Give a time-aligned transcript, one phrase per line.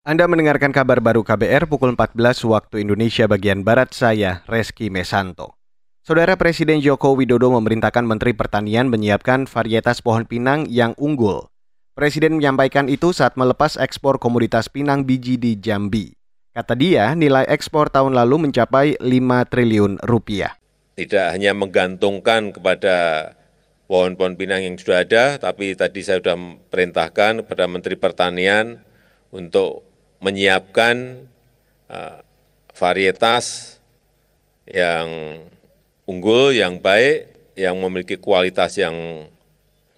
[0.00, 2.16] Anda mendengarkan kabar baru KBR pukul 14
[2.48, 5.60] waktu Indonesia bagian Barat saya, Reski Mesanto.
[6.00, 11.52] Saudara Presiden Joko Widodo memerintahkan Menteri Pertanian menyiapkan varietas pohon pinang yang unggul.
[11.92, 16.16] Presiden menyampaikan itu saat melepas ekspor komoditas pinang biji di Jambi.
[16.56, 20.56] Kata dia, nilai ekspor tahun lalu mencapai 5 triliun rupiah.
[20.96, 22.96] Tidak hanya menggantungkan kepada
[23.84, 26.40] pohon-pohon pinang yang sudah ada, tapi tadi saya sudah
[26.72, 28.80] perintahkan kepada Menteri Pertanian
[29.28, 29.89] untuk
[30.20, 31.26] menyiapkan
[31.88, 32.20] uh,
[32.76, 33.76] varietas
[34.68, 35.40] yang
[36.08, 39.26] unggul, yang baik, yang memiliki kualitas yang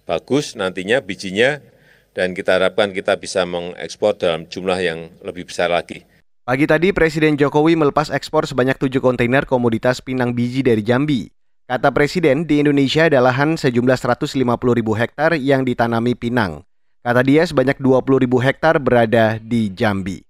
[0.03, 1.63] bagus nantinya bijinya,
[2.11, 6.03] dan kita harapkan kita bisa mengekspor dalam jumlah yang lebih besar lagi.
[6.43, 11.31] Pagi tadi Presiden Jokowi melepas ekspor sebanyak 7 kontainer komoditas pinang biji dari Jambi.
[11.63, 14.43] Kata Presiden, di Indonesia ada lahan sejumlah 150
[14.75, 16.67] ribu hektar yang ditanami pinang.
[17.03, 20.23] Kata dia sebanyak 20 ribu hektar berada di Jambi.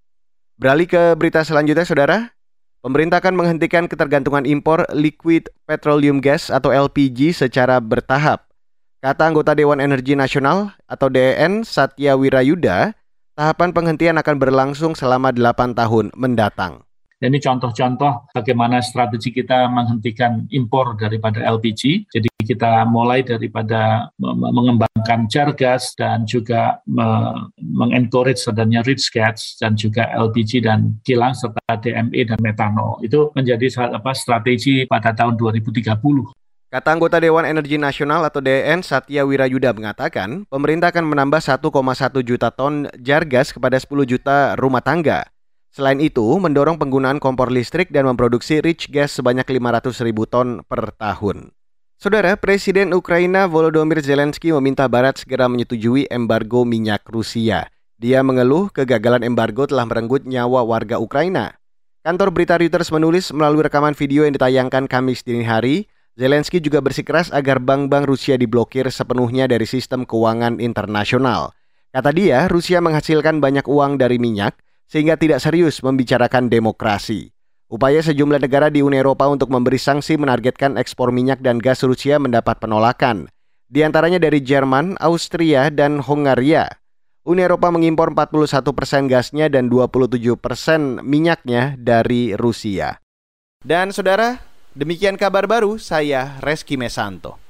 [0.58, 2.34] Beralih ke berita selanjutnya, Saudara.
[2.82, 8.50] Pemerintah akan menghentikan ketergantungan impor liquid petroleum gas atau LPG secara bertahap.
[9.06, 12.98] Kata anggota Dewan Energi Nasional atau DEN Satya Wirayuda,
[13.38, 16.82] tahapan penghentian akan berlangsung selama 8 tahun mendatang.
[17.24, 22.12] Ini contoh-contoh bagaimana strategi kita menghentikan impor daripada LPG.
[22.12, 26.84] Jadi kita mulai daripada mengembangkan jar gas dan juga
[27.56, 33.00] mengencourage adanya rich gas dan juga LPG dan kilang serta DME dan metanol.
[33.00, 35.96] Itu menjadi apa strategi pada tahun 2030.
[36.74, 41.70] Kata anggota Dewan Energi Nasional atau DN Satya Wirayuda mengatakan, pemerintah akan menambah 1,1
[42.26, 45.30] juta ton jar gas kepada 10 juta rumah tangga.
[45.74, 50.94] Selain itu, mendorong penggunaan kompor listrik dan memproduksi rich gas sebanyak 500 ribu ton per
[50.94, 51.50] tahun.
[51.98, 57.74] Saudara, Presiden Ukraina Volodymyr Zelensky meminta Barat segera menyetujui embargo minyak Rusia.
[57.98, 61.58] Dia mengeluh kegagalan embargo telah merenggut nyawa warga Ukraina.
[62.06, 67.34] Kantor berita Reuters menulis melalui rekaman video yang ditayangkan Kamis dini hari, Zelensky juga bersikeras
[67.34, 71.58] agar bank-bank Rusia diblokir sepenuhnya dari sistem keuangan internasional.
[71.90, 74.54] Kata dia, Rusia menghasilkan banyak uang dari minyak,
[74.94, 77.34] sehingga tidak serius membicarakan demokrasi.
[77.66, 82.22] Upaya sejumlah negara di Uni Eropa untuk memberi sanksi menargetkan ekspor minyak dan gas Rusia
[82.22, 83.26] mendapat penolakan.
[83.66, 86.70] Di antaranya dari Jerman, Austria, dan Hongaria.
[87.26, 93.02] Uni Eropa mengimpor 41 persen gasnya dan 27 persen minyaknya dari Rusia.
[93.66, 94.46] Dan saudara,
[94.78, 97.43] demikian kabar baru saya Reski Mesanto.